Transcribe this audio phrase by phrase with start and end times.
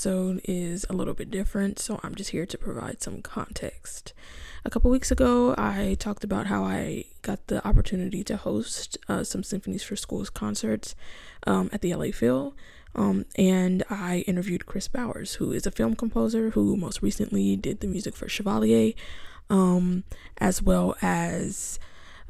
[0.00, 4.14] episode is a little bit different, so I'm just here to provide some context.
[4.64, 9.24] A couple weeks ago, I talked about how I got the opportunity to host uh,
[9.24, 10.94] some Symphonies for Schools concerts
[11.46, 12.56] um, at the LA Phil.
[12.94, 17.80] Um, and I interviewed Kris Bowers, who is a film composer who most recently did
[17.80, 18.94] the music for Chevalier,
[19.50, 20.04] um,
[20.38, 21.78] as well as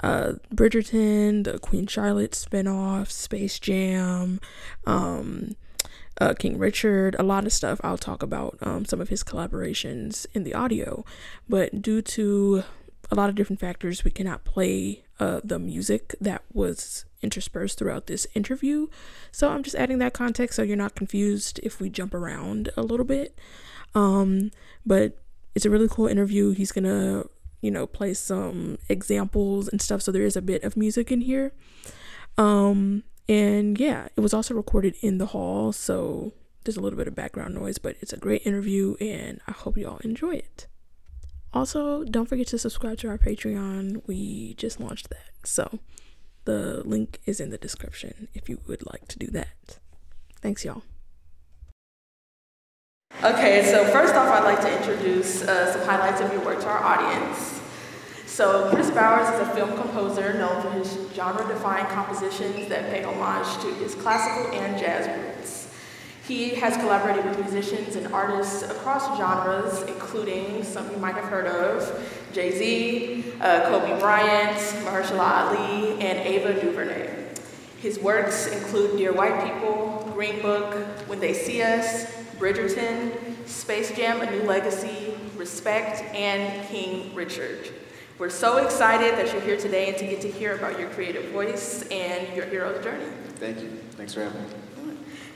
[0.02, 4.40] uh, Bridgerton, the Queen Charlotte spinoff, Space Jam,
[4.88, 5.54] um,
[6.20, 7.80] uh, King Richard, a lot of stuff.
[7.82, 11.04] I'll talk about um, some of his collaborations in the audio,
[11.48, 12.62] but due to
[13.10, 18.06] a lot of different factors, we cannot play uh, the music that was interspersed throughout
[18.06, 18.86] this interview.
[19.32, 22.82] So I'm just adding that context so you're not confused if we jump around a
[22.82, 23.38] little bit.
[23.94, 24.50] Um,
[24.86, 25.18] but
[25.54, 26.52] it's a really cool interview.
[26.52, 27.24] He's gonna,
[27.60, 30.02] you know, play some examples and stuff.
[30.02, 31.52] So there is a bit of music in here.
[32.38, 35.70] Um, and yeah, it was also recorded in the hall.
[35.70, 36.32] So
[36.64, 39.78] there's a little bit of background noise, but it's a great interview and I hope
[39.78, 40.66] you all enjoy it.
[41.54, 44.02] Also, don't forget to subscribe to our Patreon.
[44.08, 45.30] We just launched that.
[45.44, 45.78] So
[46.44, 49.78] the link is in the description if you would like to do that.
[50.40, 50.82] Thanks, y'all.
[53.22, 56.66] Okay, so first off, I'd like to introduce uh, some highlights of your work to
[56.66, 57.59] our audience.
[58.40, 63.02] So, Kris Bowers is a film composer known for his genre defying compositions that pay
[63.02, 65.70] homage to his classical and jazz roots.
[66.26, 71.48] He has collaborated with musicians and artists across genres, including some you might have heard
[71.48, 74.56] of Jay Z, uh, Kobe Bryant,
[74.86, 77.26] Mahershala Ali, and Ava DuVernay.
[77.82, 80.76] His works include Dear White People, Green Book,
[81.08, 82.06] When They See Us,
[82.38, 87.68] Bridgerton, Space Jam A New Legacy, Respect, and King Richard.
[88.20, 91.30] We're so excited that you're here today and to get to hear about your creative
[91.30, 93.06] voice and your hero's journey.
[93.36, 93.70] Thank you.
[93.92, 94.48] Thanks for having me.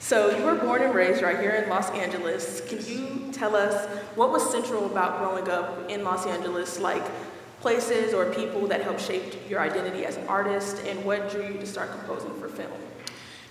[0.00, 2.61] So, you were born and raised right here in Los Angeles.
[2.69, 7.03] Can you tell us what was central about growing up in Los Angeles, like
[7.61, 11.55] places or people that helped shape your identity as an artist, and what drew you
[11.55, 12.71] to start composing for film?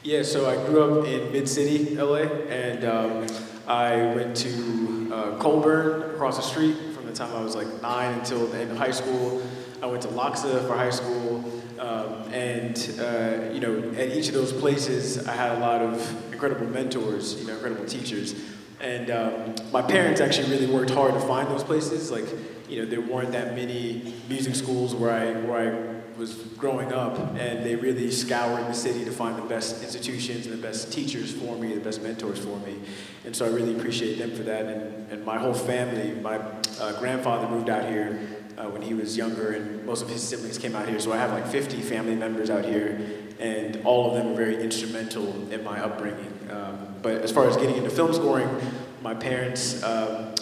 [0.03, 2.17] Yeah, so I grew up in Mid City, LA,
[2.50, 3.25] and um,
[3.67, 8.19] I went to uh, Colburn across the street from the time I was like nine
[8.19, 9.41] until the end of high school.
[9.81, 11.44] I went to LACHSA for high school,
[11.79, 16.34] um, and uh, you know, at each of those places, I had a lot of
[16.34, 18.34] incredible mentors, you know, incredible teachers.
[18.79, 22.12] And um, my parents actually really worked hard to find those places.
[22.12, 22.25] Like,
[22.68, 27.18] you know, there weren't that many music schools where I where I was growing up,
[27.38, 31.31] and they really scoured the city to find the best institutions and the best teachers
[31.31, 32.79] for me, the best mentors for me.
[33.25, 34.66] And so I really appreciate them for that.
[34.66, 36.38] And, and my whole family, my
[36.79, 38.19] uh, grandfather moved out here
[38.57, 41.00] uh, when he was younger, and most of his siblings came out here.
[41.00, 43.00] So I have like 50 family members out here,
[43.40, 46.31] and all of them were very instrumental in my upbringing.
[46.51, 48.50] Um, but as far as getting into film scoring,
[49.01, 50.34] my parents um,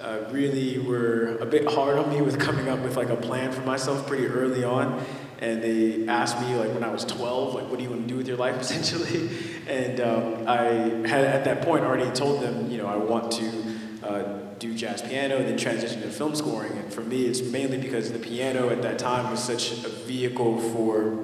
[0.00, 3.52] uh, really were a bit hard on me with coming up with like a plan
[3.52, 5.04] for myself pretty early on.
[5.40, 8.08] And they asked me like when I was 12, like what do you want to
[8.08, 9.30] do with your life essentially?
[9.68, 10.64] And um, I
[11.08, 15.02] had at that point already told them, you know, I want to uh, do jazz
[15.02, 16.72] piano and then transition to film scoring.
[16.72, 20.58] And for me, it's mainly because the piano at that time was such a vehicle
[20.58, 21.18] for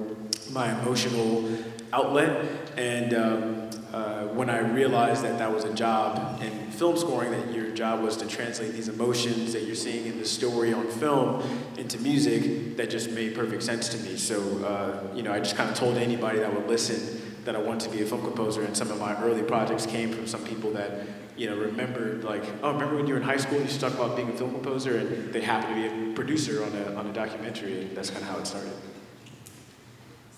[0.51, 1.49] my emotional
[1.91, 2.45] outlet.
[2.77, 7.53] And um, uh, when I realized that that was a job in film scoring, that
[7.53, 11.43] your job was to translate these emotions that you're seeing in the story on film
[11.77, 14.17] into music, that just made perfect sense to me.
[14.17, 17.59] So, uh, you know, I just kind of told anybody that would listen that I
[17.59, 20.43] wanted to be a film composer, and some of my early projects came from some
[20.43, 21.01] people that
[21.37, 23.81] you know, remembered like, oh, remember when you were in high school, you used to
[23.81, 26.95] talk about being a film composer, and they happened to be a producer on a,
[26.95, 28.71] on a documentary, and that's kind of how it started.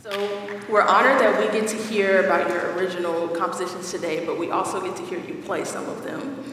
[0.09, 4.51] So we're honored that we get to hear about your original compositions today, but we
[4.51, 6.50] also get to hear you play some of them.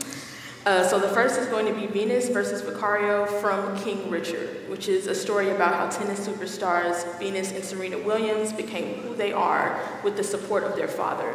[0.67, 4.89] Uh, so the first is going to be Venus versus Vicario from King Richard, which
[4.89, 9.81] is a story about how tennis superstars Venus and Serena Williams became who they are
[10.03, 11.33] with the support of their father.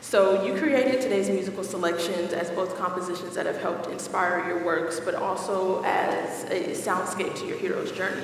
[0.00, 5.00] So you created today's musical selections as both compositions that have helped inspire your works,
[5.00, 8.22] but also as a soundscape to your hero's journey.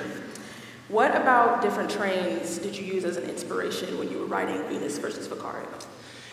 [0.87, 4.97] What about different trains did you use as an inspiration when you were writing Venus
[4.99, 5.67] versus Vicario?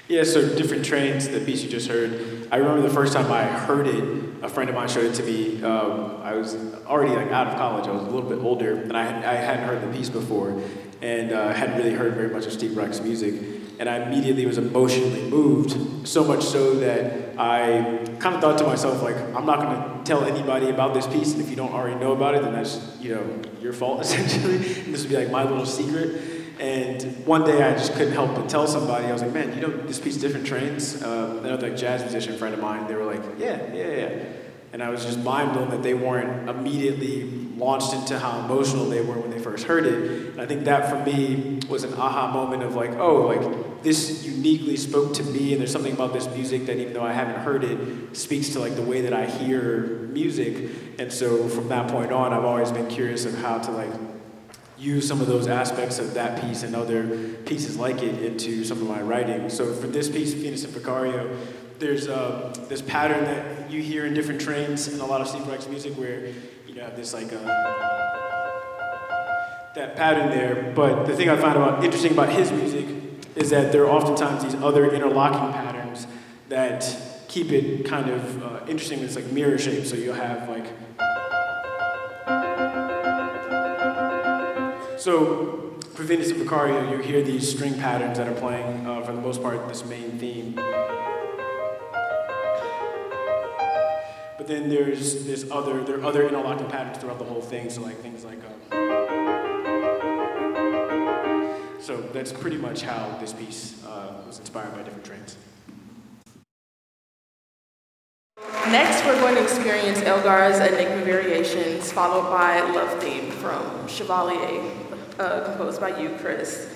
[0.08, 2.48] Yeah, so different trains, the piece you just heard.
[2.50, 5.22] I remember the first time I heard it, a friend of mine showed it to
[5.22, 5.62] me.
[5.62, 6.54] Um, I was
[6.86, 7.86] already like out of college.
[7.86, 10.60] I was a little bit older, and I, I hadn't heard the piece before,
[11.00, 13.34] and uh, hadn't really heard very much of Steve Reich's music
[13.82, 18.66] and I immediately was emotionally moved, so much so that I kind of thought to
[18.66, 21.72] myself, like, I'm not going to tell anybody about this piece, and if you don't
[21.72, 24.56] already know about it, then that's, you know, your fault, essentially.
[24.56, 26.20] and this would be like my little secret.
[26.58, 29.62] And one day I just couldn't help but tell somebody, I was like, man, you
[29.62, 31.02] know this piece, Different Trains?
[31.02, 34.24] Uh, another like, jazz musician friend of mine, they were like, yeah, yeah, yeah.
[34.72, 39.00] And I was just mind blown that they weren't immediately launched into how emotional they
[39.00, 40.32] were when they first heard it.
[40.32, 44.24] And I think that for me was an aha moment of like, oh, like this
[44.24, 47.40] uniquely spoke to me, and there's something about this music that even though I haven't
[47.40, 50.70] heard it, speaks to like the way that I hear music.
[50.98, 53.92] And so from that point on, I've always been curious of how to like
[54.78, 58.82] use some of those aspects of that piece and other pieces like it into some
[58.82, 59.48] of my writing.
[59.48, 61.36] So for this piece, Venus and Vicario,
[61.78, 65.46] there's uh, this pattern that you hear in different trains in a lot of Steve
[65.46, 66.32] Reich's music where
[66.72, 67.38] you know have this like uh,
[69.74, 70.72] that pattern there.
[70.74, 72.86] But the thing I find about interesting about his music
[73.36, 76.06] is that there are oftentimes these other interlocking patterns
[76.48, 76.96] that
[77.28, 79.00] keep it kind of uh, interesting.
[79.00, 79.84] It's like mirror shape.
[79.84, 80.66] So you'll have like
[84.98, 89.12] so for Venus and Vicario, you hear these string patterns that are playing, uh, for
[89.12, 90.58] the most part, this main theme.
[94.42, 97.70] But then there's this other, there are other interlocking patterns throughout the whole thing.
[97.70, 98.58] So like things like, um,
[101.80, 105.36] so that's pretty much how this piece uh, was inspired by different trains.
[108.72, 114.60] Next, we're going to experience Elgar's Enigma Variations, followed by Love Theme from Chevalier,
[115.20, 116.68] uh, composed by you, Kris.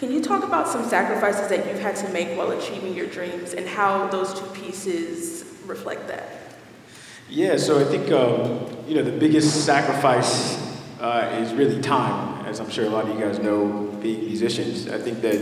[0.00, 3.54] Can you talk about some sacrifices that you've had to make while achieving your dreams
[3.54, 6.49] and how those two pieces reflect that?
[7.30, 10.58] Yeah, so I think um, you know the biggest sacrifice
[11.00, 13.68] uh, is really time, as I'm sure a lot of you guys know,
[14.02, 14.88] being musicians.
[14.88, 15.38] I think that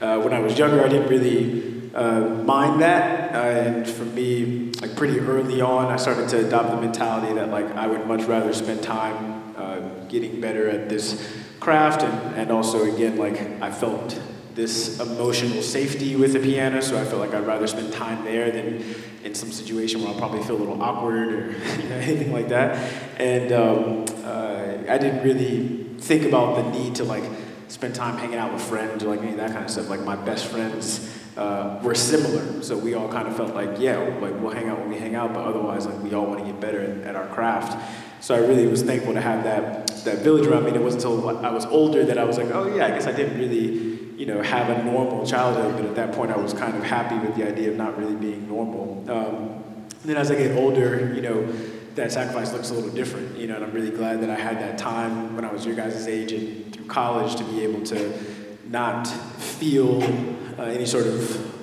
[0.00, 4.70] uh, when I was younger, I didn't really uh, mind that, uh, and for me,
[4.80, 8.22] like pretty early on, I started to adopt the mentality that like I would much
[8.22, 13.72] rather spend time uh, getting better at this craft, and, and also again like I
[13.72, 14.16] felt
[14.58, 18.50] this emotional safety with the piano, so I feel like I'd rather spend time there
[18.50, 18.84] than
[19.22, 21.50] in some situation where I'll probably feel a little awkward or
[21.80, 22.92] you know, anything like that.
[23.18, 27.22] And um, uh, I didn't really think about the need to like
[27.68, 29.88] spend time hanging out with friends or like any of that kind of stuff.
[29.88, 33.98] Like my best friends uh, were similar, so we all kind of felt like, yeah,
[34.20, 36.46] like we'll hang out when we hang out, but otherwise, like we all want to
[36.46, 37.80] get better at, at our craft.
[38.20, 40.70] So I really was thankful to have that that village around me.
[40.70, 43.06] And it wasn't until I was older that I was like, oh yeah, I guess
[43.06, 46.52] I didn't really you know, have a normal childhood, but at that point I was
[46.52, 49.04] kind of happy with the idea of not really being normal.
[49.08, 51.46] Um, then as I get older, you know,
[51.94, 54.58] that sacrifice looks a little different, you know, and I'm really glad that I had
[54.58, 58.12] that time when I was your guys' age and through college to be able to
[58.68, 60.02] not feel
[60.58, 61.54] uh, any sort of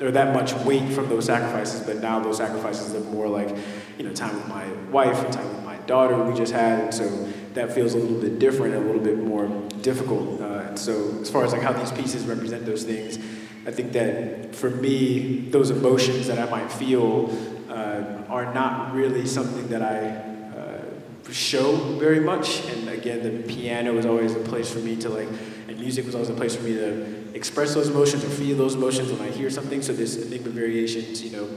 [0.00, 3.54] or that much weight from those sacrifices, but now those sacrifices are more like,
[3.98, 6.94] you know, time with my wife and time with my daughter we just had, and
[6.94, 7.06] so
[7.54, 9.46] that feels a little bit different, a little bit more
[9.82, 10.40] difficult.
[10.78, 13.18] So, as far as like how these pieces represent those things,
[13.66, 17.30] I think that for me, those emotions that I might feel
[17.68, 22.64] uh, are not really something that I uh, show very much.
[22.68, 25.28] And again, the piano was always a place for me to like,
[25.68, 28.74] and music was always a place for me to express those emotions or feel those
[28.74, 29.82] emotions when I hear something.
[29.82, 31.48] So this Enigma Variations, you know,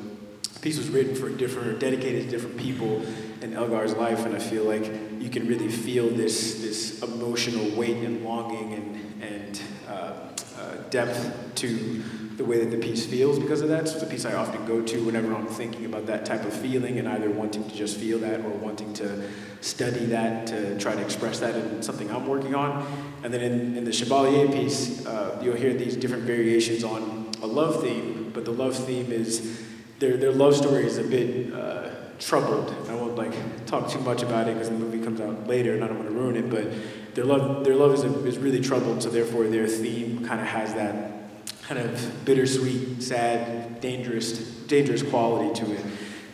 [0.62, 3.02] piece was written for different or dedicated to different people
[3.42, 4.86] in Elgar's life, and I feel like
[5.20, 10.14] you can really feel this this emotional weight and longing and and uh,
[10.60, 12.04] uh, depth to
[12.38, 13.88] the way that the piece feels because of that.
[13.88, 16.54] So it's a piece I often go to whenever I'm thinking about that type of
[16.54, 19.30] feeling and either wanting to just feel that or wanting to
[19.62, 22.86] study that to try to express that in something I'm working on.
[23.24, 27.48] And then in, in the Chevalier piece, uh, you'll hear these different variations on a
[27.48, 29.62] love theme, but the love theme is
[30.00, 32.74] their, their love story is a bit uh, troubled.
[32.90, 35.84] I won't like talk too much about it because the movie comes out later and
[35.84, 36.68] I don't want to ruin it, but
[37.14, 40.74] their love, their love is, is really troubled, so therefore their theme kind of has
[40.76, 41.12] that
[41.64, 45.86] kind of bittersweet, sad, dangerous, dangerous quality to it.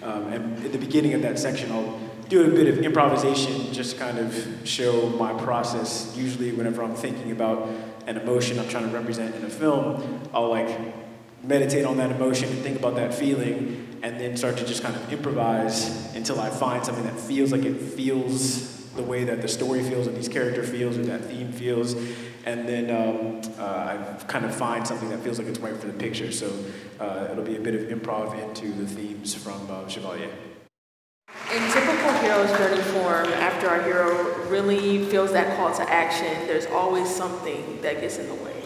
[0.04, 3.98] Um, and at the beginning of that section, I'll do a bit of improvisation, just
[3.98, 6.14] kind of show my process.
[6.16, 7.70] Usually, whenever I'm thinking about
[8.06, 10.70] an emotion I'm trying to represent in a film, I'll like
[11.44, 14.96] meditate on that emotion and think about that feeling and then start to just kind
[14.96, 19.48] of improvise until I find something that feels like it feels the way that the
[19.48, 21.94] story feels or these character feels or that theme feels
[22.46, 25.88] and then um, uh, I kind of find something that feels like it's right for
[25.88, 26.52] the picture so
[27.00, 30.30] uh, it'll be a bit of improv into the themes from uh, Chevalier.
[31.54, 36.66] In typical hero's journey form, after our hero really feels that call to action, there's
[36.68, 38.57] always something that gets in the way.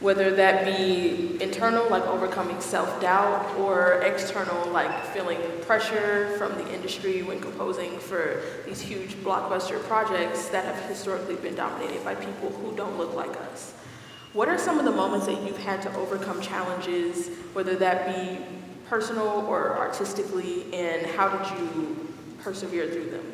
[0.00, 6.72] Whether that be internal, like overcoming self doubt, or external, like feeling pressure from the
[6.72, 12.50] industry when composing for these huge blockbuster projects that have historically been dominated by people
[12.50, 13.74] who don't look like us.
[14.34, 18.44] What are some of the moments that you've had to overcome challenges, whether that be
[18.88, 22.08] personal or artistically, and how did you
[22.40, 23.32] persevere through them?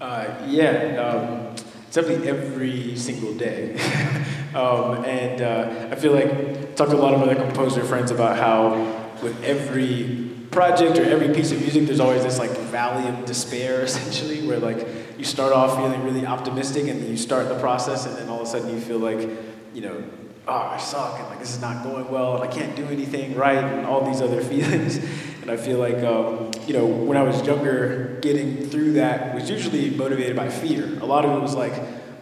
[0.00, 1.56] Uh, yeah, um,
[1.92, 3.74] definitely every single day.
[4.54, 8.10] um, and uh, I feel like I talked to a lot of other composer friends
[8.10, 8.74] about how
[9.22, 13.80] with every project or every piece of music, there's always this like valley of despair,
[13.84, 14.86] essentially, where like
[15.18, 18.40] you start off feeling really optimistic, and then you start the process, and then all
[18.40, 19.28] of a sudden you feel like,
[19.74, 20.04] you know,
[20.46, 23.34] oh, I suck, and like this is not going well, and I can't do anything
[23.34, 24.98] right, and all these other feelings.
[25.42, 29.48] And I feel like, um, you know, when I was younger, getting through that was
[29.48, 30.84] usually motivated by fear.
[31.00, 31.72] A lot of it was like,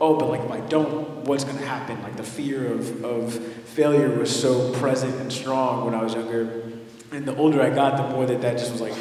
[0.00, 2.00] oh, but like if I don't, what's to happen?
[2.05, 6.62] Like the fear of, of failure was so present and strong when I was younger.
[7.11, 8.95] And the older I got, the more that that just was like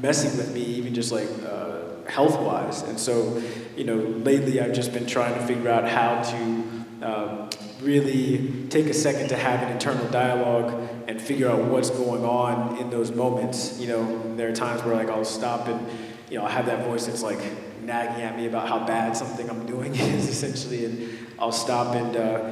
[0.00, 2.82] messing with me, even just like uh, health wise.
[2.82, 3.42] And so,
[3.76, 6.36] you know, lately I've just been trying to figure out how to
[7.04, 12.24] um, really take a second to have an internal dialogue and figure out what's going
[12.24, 13.78] on in those moments.
[13.78, 15.86] You know, there are times where like I'll stop and
[16.30, 17.40] you know I have that voice that's like
[17.82, 22.16] nagging at me about how bad something I'm doing is essentially, and I'll stop and
[22.16, 22.50] uh,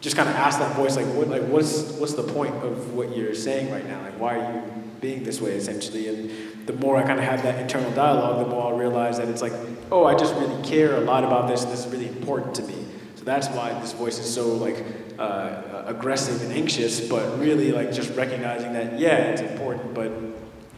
[0.00, 3.16] just kind of ask that voice like what like what's what's the point of what
[3.16, 4.02] you're saying right now?
[4.02, 4.62] Like why are you
[5.00, 6.08] being this way essentially?
[6.08, 9.28] And the more I kind of have that internal dialogue, the more I'll realize that
[9.28, 9.54] it's like
[9.90, 12.84] oh I just really care a lot about this this is really important to me.
[13.16, 14.84] So that's why this voice is so like
[15.18, 20.12] uh, aggressive and anxious, but really like just recognizing that yeah, it's important, but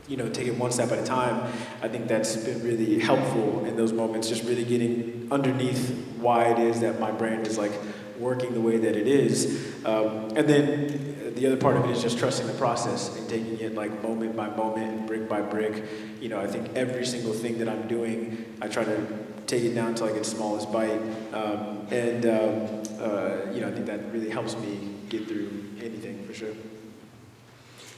[0.09, 1.53] you know, take it one step at a time.
[1.83, 6.59] I think that's been really helpful in those moments, just really getting underneath why it
[6.59, 7.73] is that my brain is like
[8.19, 9.75] working the way that it is.
[9.85, 13.59] Um, and then the other part of it is just trusting the process and taking
[13.59, 15.85] it like moment by moment brick by brick.
[16.21, 19.07] You know, I think every single thing that I'm doing, I try to
[19.47, 21.01] take it down to like its smallest bite.
[21.33, 26.25] Um, and, um, uh, you know, I think that really helps me get through anything
[26.27, 26.55] for sure.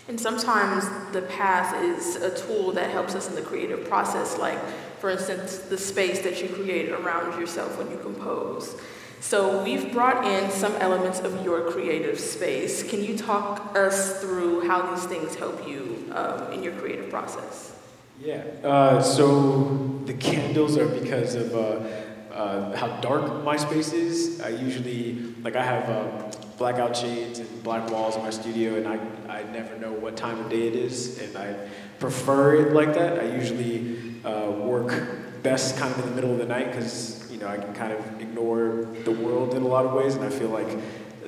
[0.09, 4.59] And sometimes the path is a tool that helps us in the creative process, like,
[5.00, 8.81] for instance, the space that you create around yourself when you compose.
[9.21, 12.88] So we've brought in some elements of your creative space.
[12.88, 17.77] Can you talk us through how these things help you um, in your creative process?
[18.21, 18.45] Yeah.
[18.65, 24.41] Uh, so the candles are because of uh, uh, how dark my space is.
[24.41, 28.87] I usually like I have um, blackout shades and black walls in my studio, and
[28.87, 28.99] I
[29.29, 31.55] I never know what time of day it is, and I
[31.99, 33.21] prefer it like that.
[33.21, 37.38] I usually uh, work best kind of in the middle of the night because you
[37.38, 40.31] know I can kind of ignore the world in a lot of ways, and I
[40.31, 40.69] feel like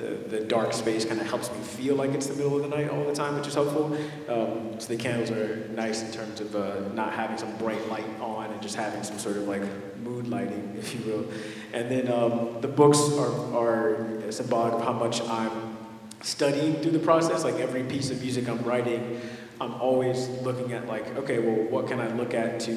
[0.01, 2.89] the, dark space kind of helps me feel like it's the middle of the night
[2.89, 3.85] all the time, which is helpful.
[4.27, 8.05] Um, so the candles are nice in terms of uh, not having some bright light
[8.19, 9.61] on and just having some sort of like
[10.03, 11.25] mood lighting, if you will.
[11.73, 15.77] And then um, the books are, are symbolic of how much I'm
[16.21, 17.43] studying through the process.
[17.43, 19.21] Like every piece of music I'm writing,
[19.59, 22.73] I'm always looking at like, okay, well, what can I look at to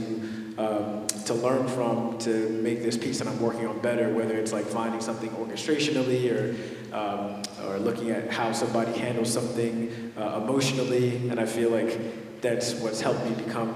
[0.57, 4.13] um, to learn from to make this piece that I'm working on better?
[4.13, 6.55] Whether it's like finding something orchestrationally or
[6.95, 12.75] um, or looking at how somebody handles something uh, emotionally, and I feel like that's
[12.75, 13.75] what's helped me become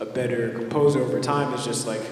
[0.00, 1.52] a better composer over time.
[1.54, 2.02] Is just like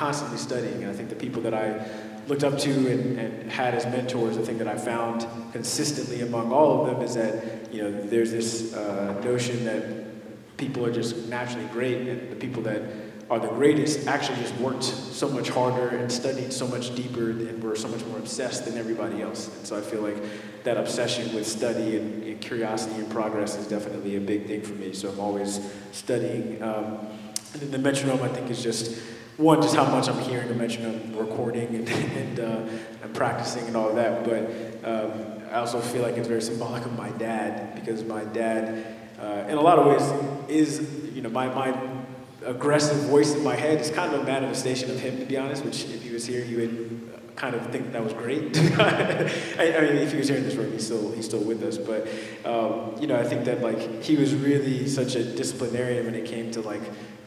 [0.00, 0.82] constantly studying.
[0.82, 1.86] And I think the people that I
[2.26, 6.52] looked up to and, and, had as mentors, the thing that I found consistently among
[6.52, 9.82] all of them is that you know there's this uh, notion that
[10.56, 12.80] people are just naturally great, and the people that
[13.28, 17.62] are the greatest actually just worked so much harder and studied so much deeper and
[17.62, 19.54] were so much more obsessed than everybody else.
[19.54, 20.18] And so I feel like
[20.64, 24.74] that obsession with study and, and curiosity and progress is definitely a big thing for
[24.74, 24.92] me.
[24.94, 25.60] So I'm always
[25.92, 26.60] studying.
[26.60, 27.06] Um,
[27.52, 29.00] and then the metronome, I think, is just
[29.40, 32.68] one, just how much I'm hearing a metronome recording and, and, uh,
[33.02, 34.24] and practicing and all of that.
[34.24, 38.84] But um, I also feel like it's very symbolic of my dad because my dad,
[39.18, 41.76] uh, in a lot of ways, is, you know, my, my
[42.44, 45.64] aggressive voice in my head is kind of a manifestation of him, to be honest,
[45.64, 47.00] which if he was here, he would
[47.36, 48.56] kind of think that was great.
[48.78, 51.62] I, I, mean, if he was here in this room, he's still, he's still with
[51.62, 51.78] us.
[51.78, 52.06] But,
[52.44, 56.26] um, you know, I think that, like, he was really such a disciplinarian when it
[56.26, 56.82] came to, like,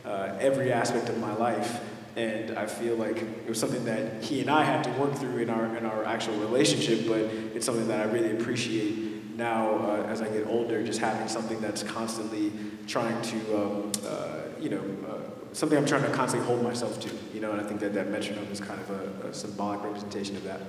[0.05, 1.81] uh, every aspect of my life.
[2.15, 5.39] And I feel like it was something that he and I had to work through
[5.39, 7.21] in our, in our actual relationship, but
[7.55, 11.59] it's something that I really appreciate now uh, as I get older, just having something
[11.59, 12.51] that's constantly
[12.85, 17.09] trying to um, uh, you know, uh, something I'm trying to constantly hold myself to,
[17.33, 20.37] you know, and I think that that metronome is kind of a, a symbolic representation
[20.37, 20.61] of that.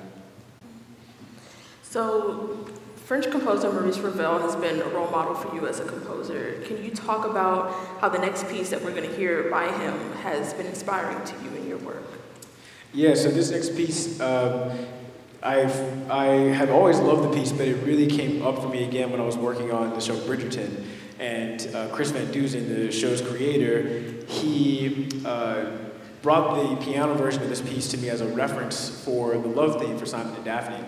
[1.83, 2.67] So,
[3.05, 6.63] French composer Maurice Ravel has been a role model for you as a composer.
[6.65, 7.71] Can you talk about
[8.01, 11.35] how the next piece that we're going to hear by him has been inspiring to
[11.45, 12.03] you in your work?
[12.95, 14.73] Yeah, so this next piece, um,
[15.43, 19.11] I've, I have always loved the piece, but it really came up for me again
[19.11, 20.87] when I was working on the show Bridgerton.
[21.21, 25.67] And uh, Chris Van Dusen, the show's creator, he uh,
[26.23, 29.79] brought the piano version of this piece to me as a reference for the love
[29.79, 30.83] theme for Simon and Daphne.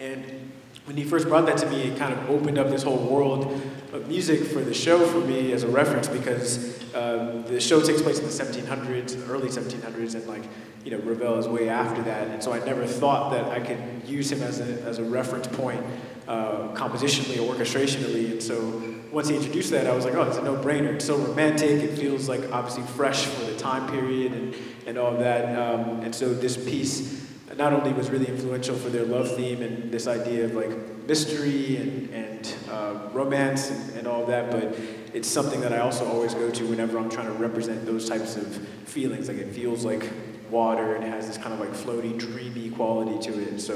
[0.00, 0.50] And
[0.84, 3.60] when he first brought that to me, it kind of opened up this whole world
[3.92, 8.02] of music for the show for me as a reference because um, the show takes
[8.02, 10.42] place in the 1700s, early 1700s, and like,
[10.84, 12.28] you know, Ravel is way after that.
[12.28, 15.46] And so I never thought that I could use him as a, as a reference
[15.46, 15.84] point
[16.26, 18.32] uh, compositionally or orchestrationally.
[18.32, 20.94] And so once he introduced that, I was like, oh, it's a no-brainer.
[20.94, 21.82] It's so romantic.
[21.82, 24.54] It feels like obviously fresh for the time period and,
[24.86, 25.56] and all of that.
[25.56, 27.22] Um, and so this piece
[27.56, 30.70] not only was really influential for their love theme and this idea of like
[31.06, 34.76] mystery and, and uh, romance and, and all that, but
[35.12, 38.36] it's something that I also always go to whenever I'm trying to represent those types
[38.36, 38.46] of
[38.88, 39.28] feelings.
[39.28, 40.10] Like it feels like
[40.50, 43.48] water and has this kind of like floaty, dreamy quality to it.
[43.48, 43.74] And So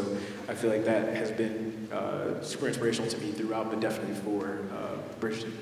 [0.48, 4.60] I feel like that has been uh, super inspirational to me throughout, but definitely for
[4.72, 5.52] uh, Bridgerton.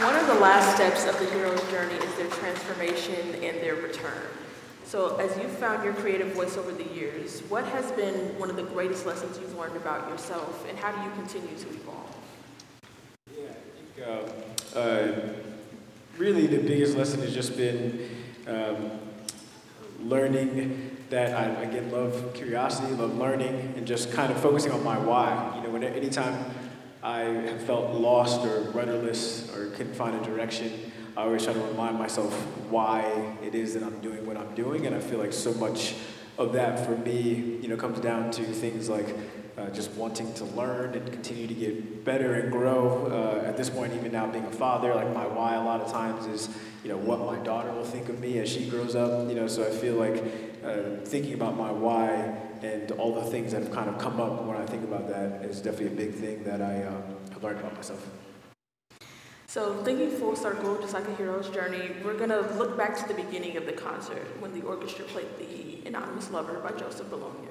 [0.00, 2.28] One of the last steps of the hero's journey is their
[2.64, 4.22] transformation and their return.
[4.84, 8.56] So, as you've found your creative voice over the years, what has been one of
[8.56, 12.16] the greatest lessons you've learned about yourself, and how do you continue to evolve?
[13.36, 15.32] Yeah, I think uh, uh,
[16.18, 18.08] really the biggest lesson has just been
[18.46, 18.90] um,
[20.00, 24.98] learning that I, again, love curiosity, love learning, and just kind of focusing on my
[24.98, 25.54] why.
[25.56, 26.44] You know, when anytime
[27.02, 31.60] I have felt lost or rudderless or couldn't find a direction, I always try to
[31.60, 32.32] remind myself
[32.70, 35.94] why it is that I'm doing what I'm doing, and I feel like so much
[36.38, 39.06] of that for me, you know, comes down to things like
[39.56, 43.06] uh, just wanting to learn and continue to get better and grow.
[43.06, 45.92] Uh, at this point, even now being a father, like my why a lot of
[45.92, 46.48] times is,
[46.82, 49.28] you know, what my daughter will think of me as she grows up.
[49.28, 50.24] You know, so I feel like
[50.64, 54.42] uh, thinking about my why and all the things that have kind of come up
[54.42, 57.76] when I think about that is definitely a big thing that I have learned about
[57.76, 58.04] myself.
[59.54, 63.14] So, thinking full circle, just like a hero's journey, we're to look back to the
[63.14, 67.46] beginning of the concert when the orchestra played the Anonymous Lover by Joseph Bologne.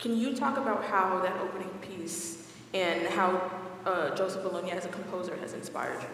[0.00, 3.48] Can you talk about how that opening piece and how
[3.84, 6.08] uh, Joseph Bologne as a composer has inspired you?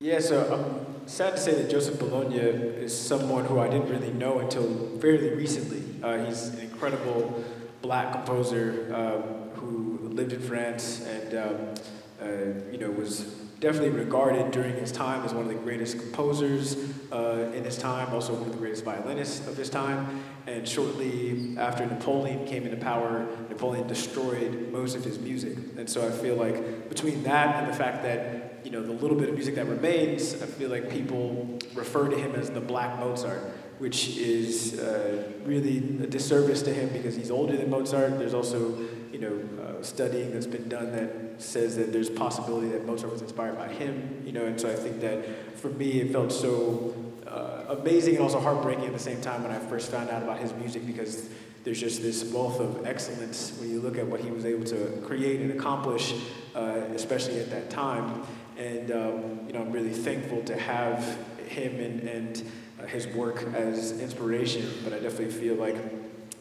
[0.00, 4.12] Yeah, so I'm sad to say that Joseph Bologne is someone who I didn't really
[4.12, 5.82] know until fairly recently.
[6.02, 7.42] Uh, he's an incredible
[7.80, 11.74] black composer um, who lived in France and um,
[12.20, 16.76] uh, you know was definitely regarded during his time as one of the greatest composers
[17.10, 20.22] uh, in his time, also one of the greatest violinists of his time.
[20.46, 25.56] And shortly after Napoleon came into power, Napoleon destroyed most of his music.
[25.78, 29.16] And so I feel like between that and the fact that, you know, the little
[29.16, 32.98] bit of music that remains, I feel like people refer to him as the Black
[32.98, 38.18] Mozart which is uh, really a disservice to him because he's older than Mozart.
[38.20, 38.78] There's also,
[39.12, 39.36] you know,
[39.84, 44.22] studying that's been done that says that there's possibility that Mozart was inspired by him,
[44.24, 46.94] you know, and so I think that for me it felt so
[47.26, 50.38] uh, amazing and also heartbreaking at the same time when I first found out about
[50.38, 51.28] his music because
[51.64, 55.00] there's just this wealth of excellence when you look at what he was able to
[55.04, 56.14] create and accomplish,
[56.54, 58.22] uh, especially at that time.
[58.58, 61.18] And um, you know, I'm really thankful to have
[61.48, 65.76] him and, and uh, his work as inspiration, but I definitely feel like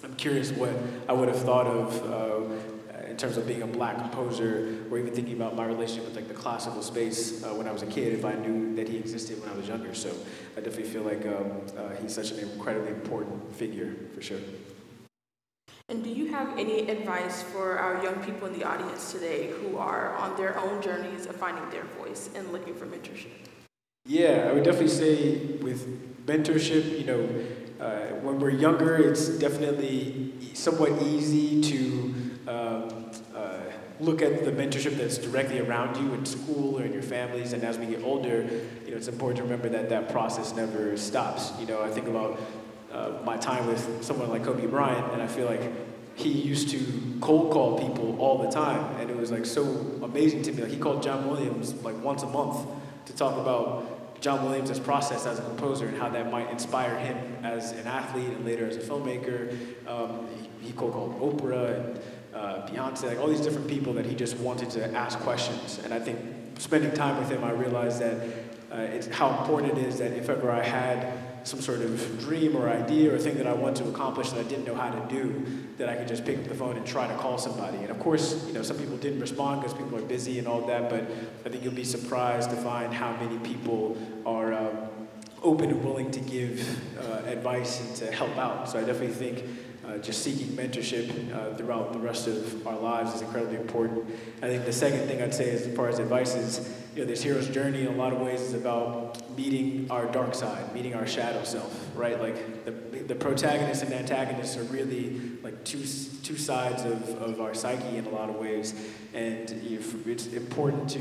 [0.04, 0.72] I'm curious what
[1.08, 2.43] I would have thought of uh,
[3.14, 6.28] in terms of being a black composer, or even thinking about my relationship with like
[6.28, 9.40] the classical space uh, when I was a kid, if I knew that he existed
[9.40, 9.94] when I was younger.
[9.94, 10.10] So
[10.58, 14.40] I definitely feel like um, uh, he's such an incredibly important figure for sure.
[15.90, 19.78] And do you have any advice for our young people in the audience today who
[19.78, 23.30] are on their own journeys of finding their voice and looking for mentorship?
[24.06, 27.30] Yeah, I would definitely say with mentorship, you know,
[27.80, 32.14] uh, when we're younger, it's definitely somewhat easy to
[32.48, 33.60] um, uh,
[34.00, 37.54] look at the mentorship that's directly around you in school or in your families.
[37.54, 38.48] And as we get older,
[38.86, 41.52] you know, it's important to remember that that process never stops.
[41.60, 42.40] You know, I think about
[42.92, 45.62] uh, my time with someone like Kobe Bryant, and I feel like
[46.16, 49.64] he used to cold call people all the time, and it was like so
[50.04, 50.62] amazing to me.
[50.64, 52.68] Like he called John Williams like once a month
[53.06, 53.93] to talk about
[54.24, 58.30] John Williams' process as a composer and how that might inspire him as an athlete
[58.30, 59.52] and later as a filmmaker.
[59.86, 60.30] Um,
[60.62, 62.00] he, he called Oprah and
[62.34, 65.82] uh, Beyonce, like all these different people that he just wanted to ask questions.
[65.84, 66.20] And I think
[66.58, 68.16] spending time with him, I realized that
[68.72, 72.56] uh, it's how important it is that if ever I had some sort of dream
[72.56, 75.10] or idea or thing that I want to accomplish that I didn't know how to
[75.10, 75.46] do,
[75.78, 77.78] that I could just pick up the phone and try to call somebody.
[77.78, 80.62] And of course, you know, some people didn't respond because people are busy and all
[80.68, 81.04] that, but
[81.46, 84.78] I think you'll be surprised to find how many people are um,
[85.42, 88.70] open and willing to give uh, advice and to help out.
[88.70, 89.44] So I definitely think
[89.86, 94.06] uh, just seeking mentorship uh, throughout the rest of our lives is incredibly important.
[94.42, 97.22] I think the second thing I'd say as far as advice is, you know, this
[97.22, 101.08] hero's journey in a lot of ways is about meeting our dark side, meeting our
[101.08, 102.22] shadow self, right?
[102.22, 105.84] Like the, the protagonist and antagonist are really like two,
[106.24, 108.74] two sides of, of our psyche in a lot of ways.
[109.14, 109.50] And
[110.06, 111.00] it's important to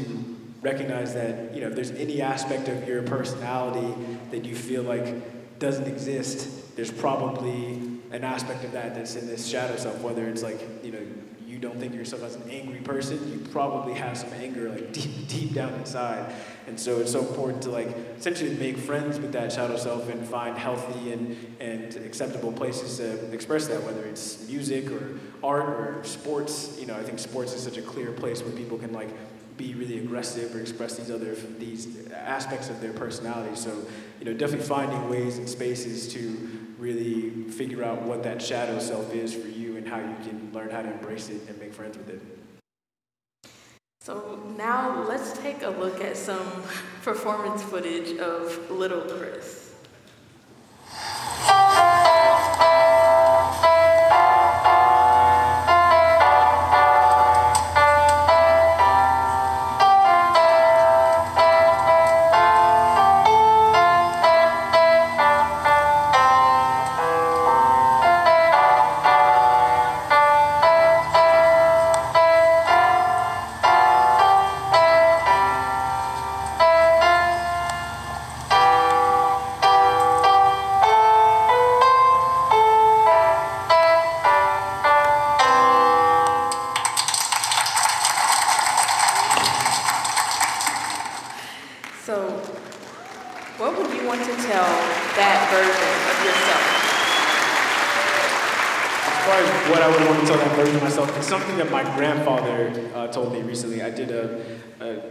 [0.62, 3.94] recognize that, you know, if there's any aspect of your personality
[4.30, 9.46] that you feel like doesn't exist, there's probably an aspect of that that's in this
[9.46, 11.00] shadow self, whether it's like, you know,
[11.46, 14.92] you don't think of yourself as an angry person, you probably have some anger like
[14.94, 16.32] deep, deep down inside.
[16.66, 20.26] And so it's so important to like essentially make friends with that shadow self and
[20.26, 26.04] find healthy and, and acceptable places to express that, whether it's music or art or
[26.04, 26.78] sports.
[26.80, 29.10] You know, I think sports is such a clear place where people can like
[29.56, 33.54] be really aggressive or express these other these aspects of their personality.
[33.56, 33.84] So,
[34.18, 39.14] you know, definitely finding ways and spaces to really figure out what that shadow self
[39.14, 41.96] is for you and how you can learn how to embrace it and make friends
[41.96, 42.20] with it.
[44.00, 46.44] So now let's take a look at some
[47.02, 49.61] performance footage of Little Kris.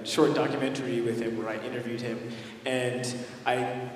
[0.03, 2.31] Short documentary with him where I interviewed him.
[2.65, 3.13] And
[3.45, 3.91] I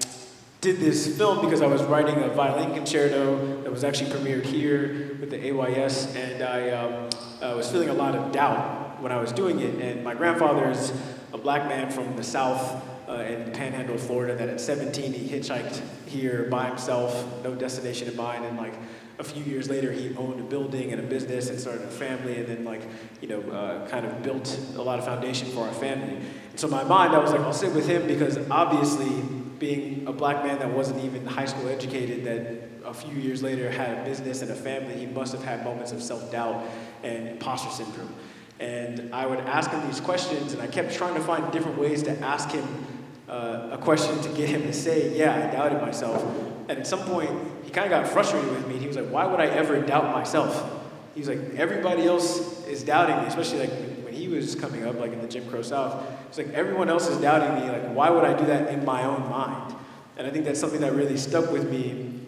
[0.61, 5.15] did this film because I was writing a violin concerto that was actually premiered here
[5.19, 7.09] with the AYS, and I um,
[7.41, 9.75] uh, was feeling a lot of doubt when I was doing it.
[9.75, 10.91] And my grandfather is
[11.33, 15.81] a black man from the South uh, in Panhandle, Florida, that at 17 he hitchhiked
[16.07, 18.73] here by himself, no destination in mind, and like
[19.17, 22.37] a few years later, he owned a building and a business and started a family,
[22.37, 22.81] and then like
[23.21, 26.17] you know, uh, kind of built a lot of foundation for our family.
[26.17, 29.21] And so in my mind, I was like, I'll sit with him because obviously,
[29.59, 33.69] being a black man that wasn't even high school educated, that a few years later
[33.69, 36.63] had a business and a family, he must have had moments of self doubt
[37.03, 38.13] and imposter syndrome.
[38.59, 42.03] And I would ask him these questions, and I kept trying to find different ways
[42.03, 42.65] to ask him
[43.27, 46.23] uh, a question to get him to say, Yeah, I doubted myself.
[46.67, 47.29] At some point,
[47.63, 48.77] he kind of got frustrated with me.
[48.77, 50.83] He was like, why would I ever doubt myself?
[51.13, 53.71] He was like, everybody else is doubting me, especially like
[54.03, 56.03] when he was coming up, like in the Jim Crow South.
[56.27, 57.71] He's like, everyone else is doubting me.
[57.71, 59.75] Like, why would I do that in my own mind?
[60.17, 62.21] And I think that's something that really stuck with me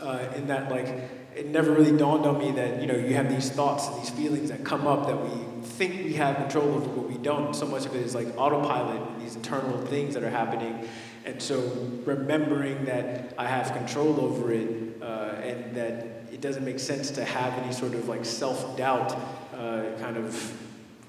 [0.00, 0.86] uh, in that, like,
[1.34, 4.10] it never really dawned on me that, you know, you have these thoughts and these
[4.10, 7.54] feelings that come up that we think we have control over, but we don't.
[7.54, 10.88] So much of it is like autopilot, these internal things that are happening.
[11.24, 11.58] And so
[12.04, 17.24] remembering that I have control over it uh, and that it doesn't make sense to
[17.24, 19.12] have any sort of like self-doubt
[19.54, 20.52] uh, kind of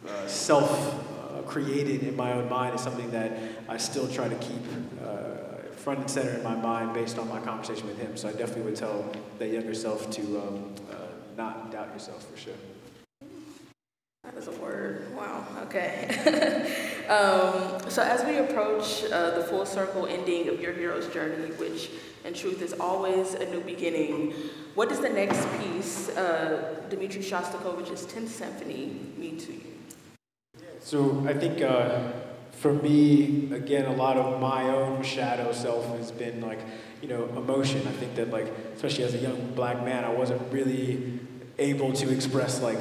[0.07, 4.61] uh, self-created in my own mind is something that I still try to keep
[5.03, 5.35] uh,
[5.75, 8.15] front and center in my mind based on my conversation with him.
[8.15, 10.95] So I definitely would tell that younger self to um, uh,
[11.37, 12.53] not doubt yourself for sure.
[14.25, 15.15] That is a word.
[15.15, 15.45] Wow.
[15.63, 16.07] Okay.
[17.09, 21.91] um, so as we approach uh, the full circle ending of your hero's journey, which
[22.23, 24.33] in truth is always a new beginning,
[24.73, 29.61] what does the next piece, uh, Dmitri Shostakovich's 10th Symphony, mean to you?
[30.79, 32.11] So I think uh,
[32.51, 36.59] for me, again, a lot of my own shadow self has been like,
[37.01, 37.87] you know, emotion.
[37.87, 41.19] I think that like, especially as a young black man, I wasn't really
[41.57, 42.79] able to express like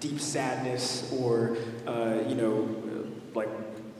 [0.00, 1.56] deep sadness or,
[1.86, 2.68] uh, you know,
[3.34, 3.48] like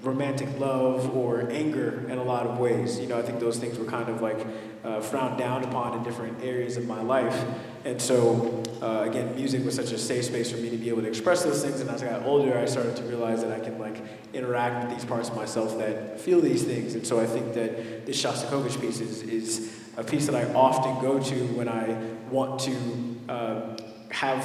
[0.03, 2.99] romantic love or anger in a lot of ways.
[2.99, 4.47] You know, I think those things were kind of like
[4.85, 7.45] uh, frowned down upon in different areas of my life.
[7.85, 11.03] And so, uh, again, music was such a safe space for me to be able
[11.03, 11.81] to express those things.
[11.81, 13.97] And as I got older, I started to realize that I can like
[14.33, 16.95] interact with these parts of myself that feel these things.
[16.95, 21.03] And so I think that this Shostakovich piece is, is a piece that I often
[21.03, 23.77] go to when I want to uh,
[24.11, 24.45] have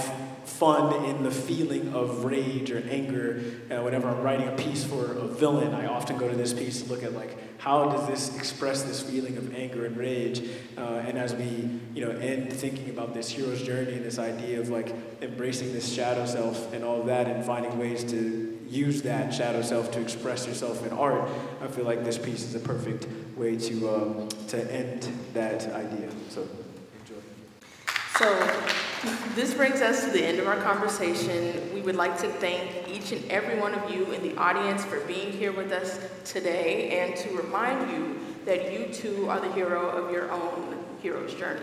[0.63, 3.43] fun in the feeling of rage or anger.
[3.69, 6.81] Uh, whenever I'm writing a piece for a villain, I often go to this piece
[6.81, 10.41] to look at like how does this express this feeling of anger and rage.
[10.77, 14.61] Uh, and as we you know end thinking about this hero's journey and this idea
[14.61, 19.01] of like embracing this shadow self and all of that and finding ways to use
[19.01, 21.29] that shadow self to express yourself in art,
[21.61, 26.09] I feel like this piece is a perfect way to um, to end that idea.
[26.29, 26.47] So.
[28.17, 28.29] So
[29.33, 31.73] this brings us to the end of our conversation.
[31.73, 34.99] We would like to thank each and every one of you in the audience for
[35.01, 39.89] being here with us today and to remind you that you too are the hero
[39.89, 41.61] of your own hero's journey.